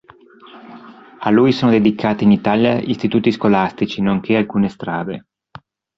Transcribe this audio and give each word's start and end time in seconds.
A 1.19 1.29
lui 1.29 1.51
sono 1.51 1.69
dedicati 1.69 2.23
in 2.23 2.31
Italia 2.31 2.79
istituti 2.79 3.31
scolastici 3.31 4.01
nonché 4.01 4.35
alcune 4.35 4.67
strade. 4.67 5.27